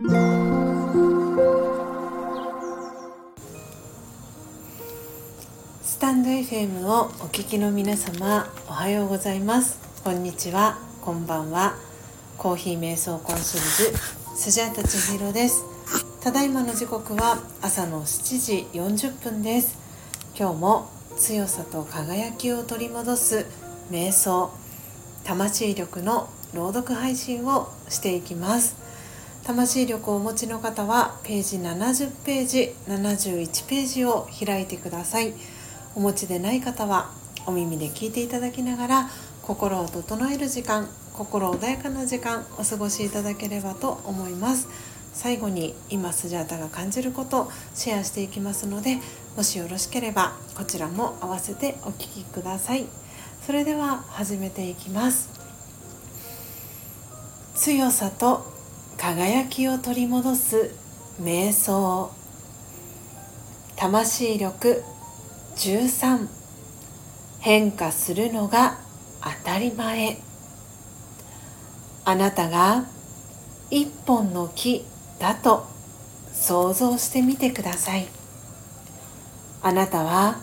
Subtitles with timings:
[0.00, 0.06] ス
[5.98, 9.80] タンド FM をお聞きの皆様おはようございます。
[10.04, 10.78] こんにちは。
[11.02, 11.74] こんばんは。
[12.36, 15.64] コーヒー瞑想コンシェルジュスジャータ千尋です。
[16.20, 19.76] ただいまの時刻は朝の7時40分です。
[20.38, 23.46] 今日も強さと輝きを取り戻す
[23.90, 24.52] 瞑想
[25.24, 28.87] 魂力の朗読配信をしていきます。
[29.48, 35.32] 魂力をお持ちの方はページ70ページ71ページを開いてください。
[35.94, 37.10] お持ちでない方は
[37.46, 44.68] お耳で聞いていただきながら心を整える時間心穏やかな時間お過ごしいただければと思います。
[45.14, 48.98] 最後に今スジャータが感じることをシェアしていきますので
[49.34, 52.84] もしよろしければこちらも合わせてお聴きください。
[53.46, 55.30] それでは始めていきます。
[57.54, 58.57] 強さと
[58.98, 60.74] 輝きを取り戻す
[61.22, 62.10] 瞑想。
[63.76, 64.82] 魂力
[65.54, 66.26] 13
[67.38, 68.80] 変化するのが
[69.22, 70.18] 当たり前。
[72.04, 72.86] あなたが
[73.70, 74.84] 一本の木
[75.20, 75.68] だと
[76.32, 78.08] 想像してみてください。
[79.62, 80.40] あなたは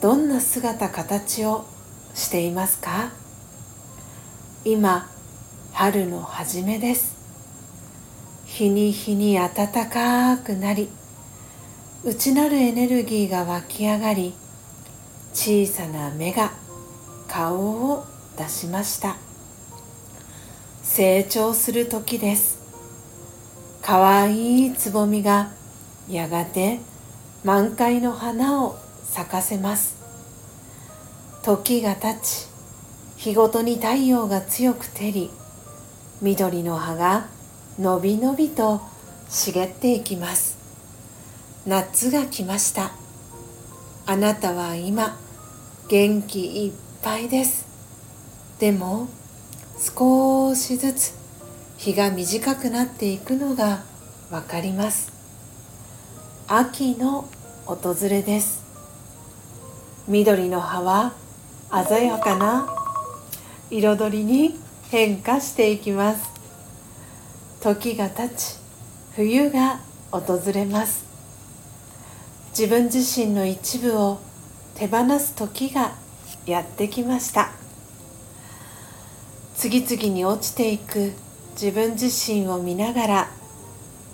[0.00, 1.66] どんな姿形を
[2.14, 3.10] していますか？
[4.64, 5.10] 今
[5.72, 7.19] 春の初めです。
[8.52, 10.88] 日に日に暖かくなり
[12.04, 14.34] 内なるエネルギーが湧き上がり
[15.32, 16.50] 小さな芽が
[17.28, 18.04] 顔を
[18.36, 19.16] 出しました。
[20.82, 22.58] 成長する時です。
[23.82, 25.52] かわいいつぼみが
[26.08, 26.80] やがて
[27.44, 29.94] 満開の花を咲かせます。
[31.44, 32.48] 時が経ち
[33.16, 35.30] 日ごとに太陽が強く照り
[36.20, 37.28] 緑の葉が
[37.80, 38.82] のびのびと
[39.30, 40.58] 茂っていきます。
[41.66, 42.92] 夏が来ました。
[44.04, 45.16] あなたは今
[45.88, 47.66] 元気いっぱいです。
[48.58, 49.08] でも
[49.78, 51.14] 少しずつ
[51.78, 53.82] 日が短くなっていくのが
[54.30, 55.10] わかります。
[56.48, 57.30] 秋の
[57.64, 58.62] 訪れです。
[60.06, 61.14] 緑の葉は
[61.88, 62.68] 鮮やかな
[63.70, 64.60] 彩りに
[64.90, 66.39] 変化していきます。
[67.60, 68.56] 時が経ち
[69.16, 71.04] 冬が訪れます。
[72.58, 74.18] 自分自身の一部を
[74.74, 75.92] 手放す時が
[76.46, 77.50] やってきました。
[79.54, 81.12] 次々に落ちていく
[81.52, 83.28] 自分自身を見ながら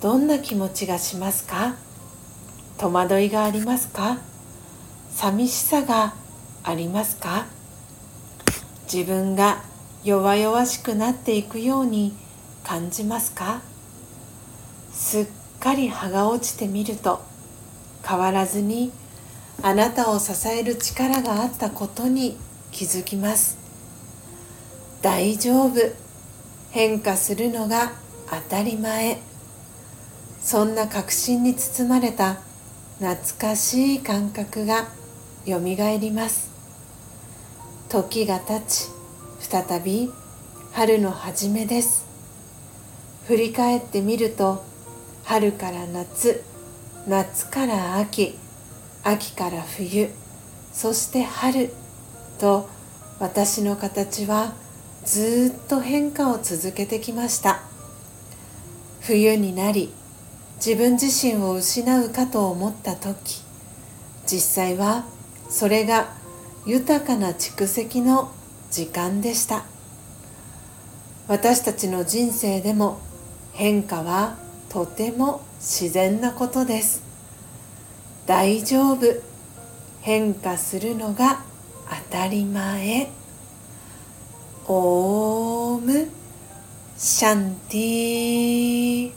[0.00, 1.74] どんな気持ちがしますか？
[2.78, 4.18] 戸惑いがありますか？
[5.10, 6.14] 寂しさが
[6.62, 7.46] ありますか？
[8.84, 9.64] 自分が
[10.04, 12.14] 弱々しくなっていくように
[12.64, 13.62] 感じますか？
[14.92, 15.26] すっ
[15.60, 17.22] かり葉が落ちてみると
[18.06, 18.92] 変わらずに
[19.62, 22.36] あなたを支える力があったことに
[22.70, 23.58] 気づきます。
[25.02, 25.74] 大丈夫。
[26.70, 27.92] 変化するのが
[28.30, 29.18] 当たり前。
[30.40, 32.40] そんな確信に包まれた
[32.98, 34.88] 懐かしい感覚が
[35.44, 36.50] よみがえります。
[37.88, 38.88] 時が経ち
[39.40, 40.10] 再び
[40.72, 42.11] 春の初めです。
[43.26, 44.64] 振り返ってみると
[45.24, 46.42] 春から夏
[47.06, 48.36] 夏から秋
[49.04, 50.10] 秋から冬
[50.72, 51.70] そして春
[52.38, 52.68] と
[53.20, 54.54] 私の形は
[55.04, 57.62] ずっと変化を続けてきました。
[59.00, 59.92] 冬になり
[60.64, 63.42] 自分自身を失うかと思った時
[64.26, 65.04] 実際は
[65.48, 66.14] それが
[66.66, 68.32] 豊かな蓄積の
[68.70, 69.64] 時間でした。
[71.28, 73.00] 私たちの人生でも
[73.52, 74.36] 変化は
[74.68, 77.02] とても自然なことです。
[78.26, 79.06] 大丈夫。
[80.00, 81.42] 変化するのが
[82.10, 83.08] 当たり前。
[84.66, 86.08] オーム。
[86.96, 89.12] シャンティ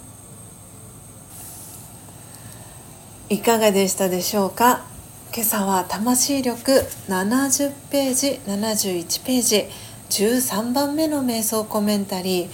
[3.30, 4.86] いかがでしたでしょうか？
[5.34, 6.72] 今朝は魂力。
[7.08, 8.40] 70ページ。
[8.46, 9.66] 71ページ。
[10.10, 12.50] 13番目の瞑想コメンタリー。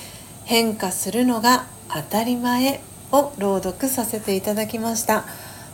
[0.45, 5.25] 変化するのが当たり前を朗読させていただきました。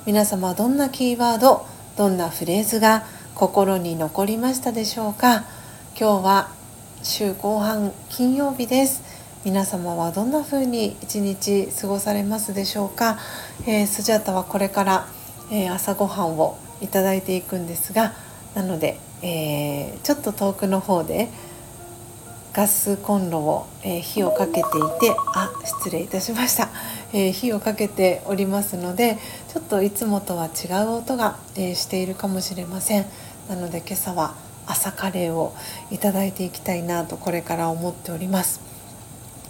[0.07, 1.65] 皆様どんなキーワード
[1.95, 3.05] どんなフレーズが
[3.35, 5.45] 心に残りましたでしょうか。
[5.99, 6.51] 今日は
[7.03, 9.03] 週後半金曜日です。
[9.45, 13.19] 皆様はどんな風に一日過ごされますでしょうか、
[13.67, 15.07] えー、スジャタはこれから、
[15.51, 18.13] えー、朝ごはんをいただいていくんですが
[18.55, 21.29] なので、えー、ちょっと遠くの方で
[22.57, 24.63] ガスコンロを、えー、火をかけてい
[24.99, 26.69] てあ失礼いたしました、
[27.13, 29.19] えー、火をかけておりますので
[29.53, 33.05] ちょっといつもとは違う音が、えー、しているかもしれません。
[33.47, 34.33] なので今朝は
[34.65, 35.53] 朝カレーを
[35.91, 38.59] いただいていきたいなとこれから思っております。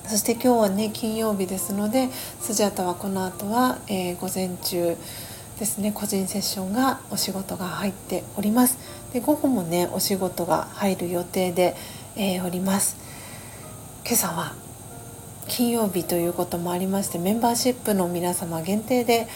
[0.06, 2.09] そして今日はね金曜日ですので
[2.42, 4.98] スジャタはこの後は、え午前中
[5.59, 8.77] ですね個人セッションがお仕事が入っております。
[9.13, 11.74] で午後もねお仕事が入る予定で、
[12.19, 12.98] えー、おります。
[14.04, 14.56] 今朝は
[15.48, 19.28] 金曜日ということもありましてメンバーシップの皆様限定で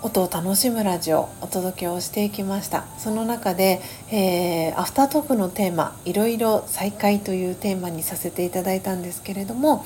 [0.00, 2.84] 音を楽しむラジオお届けをしていきました。
[2.98, 3.80] その中で、
[4.12, 9.84] えー、アフタートークのテーマ「いろいろ再開」というテーマにさせていただいたんですけれども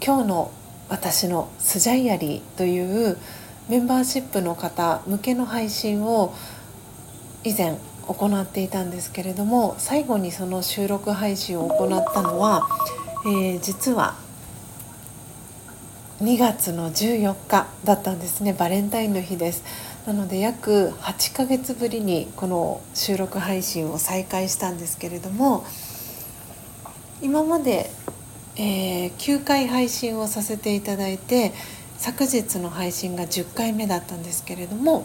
[0.00, 0.50] 今日の
[0.88, 3.18] 私のスジャイアリーという
[3.68, 6.32] メンバーシップの方向けの配信を
[7.42, 12.68] 以前行っていたんですけれども最後にその収録配信を行ったのは、
[13.26, 14.16] えー、実は
[16.20, 18.52] 2月の14日だったんですね。
[18.52, 19.64] バレンタインの日です。
[20.06, 25.64] なので約8ヶ月ぶりにこの収録配信を再開したんですけれども
[27.22, 27.90] 今まで、
[28.56, 31.52] えー、9回配信をさせていただいて
[31.98, 35.04] 昨日の配信が10回目だったんですけれども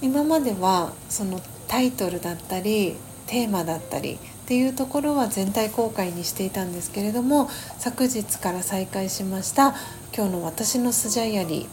[0.00, 2.96] 今まではそのタイトルだったり
[3.26, 7.48] テーマだったりっていうところは全体公開にしていたんですけれども
[7.78, 9.74] 昨日から再開しました
[10.16, 11.66] 今日の私のスジャイアリ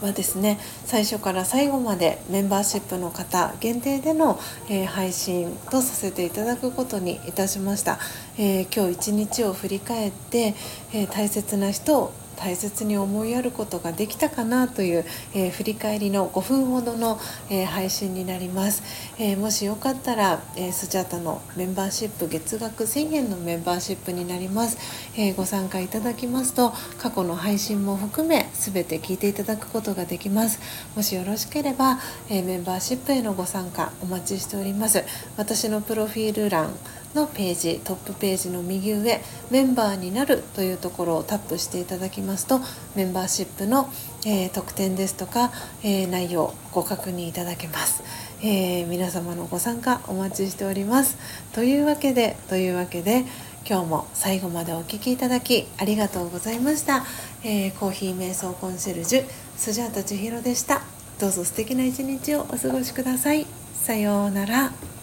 [0.00, 4.38] ーはですね最初から最後までメンバーシップの方限定での、
[4.68, 7.98] えー、配信とさせていただくことにいたしました、
[8.38, 10.54] えー、今日一日を振り返って、
[10.92, 15.04] えー、大切な人を大切に思いやることができたかなという、
[15.34, 17.18] えー、振り返りの5分ほどの、
[17.50, 18.82] えー、配信になります、
[19.18, 24.78] えー、もしよかったら、えスジャタのメンバーシップ月額1000円のメンバーシップになります、
[25.16, 30.60] えご参加いただきますと過去の配信も含め全て聞いていただくことができます。
[30.94, 31.98] もしよろしければ、
[32.30, 35.04] えメンバーシップへのご参加お待ちしております。
[35.36, 36.72] 私のプロフィール欄
[37.14, 39.20] のページトップページの右上
[39.50, 42.60] メンバーになるというところをタップしていただきますと
[42.94, 43.90] メンバーシップの、
[44.26, 45.50] えー、特典ですとか、
[45.82, 48.02] えー、内容ご確認いただけます、
[48.42, 51.16] えー、皆様のご参加お待ちしております。
[51.54, 53.24] というわけでというわけで
[53.68, 57.04] 今日も最後までお聴きいただきありがとうございました、
[57.44, 59.24] えコーヒー瞑想コンシェルジュ
[59.56, 60.82] スジャータ千尋でした。
[61.18, 63.46] どうぞ素敵な一日をお過ごしください。
[63.74, 64.97] さようなら。